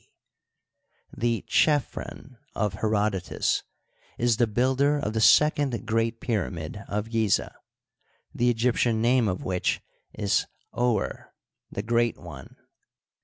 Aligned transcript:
C), 0.01 0.07
the 1.15 1.45
Chephren 1.47 2.39
of 2.55 2.73
Herodotus, 2.81 3.61
is 4.17 4.37
the 4.37 4.47
builder 4.47 4.97
of 4.97 5.13
the 5.13 5.21
second 5.21 5.85
great 5.85 6.19
pyramid 6.19 6.83
of 6.87 7.09
Gizeh, 7.11 7.53
the 8.33 8.49
Egyptian 8.49 8.99
name 8.99 9.27
of 9.27 9.43
which 9.43 9.79
is 10.13 10.47
Ouer^" 10.73 11.25
tne 11.71 11.83
Great 11.85 12.17
One." 12.17 12.55